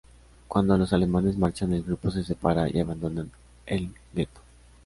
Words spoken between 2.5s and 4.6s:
y abandonan el gueto.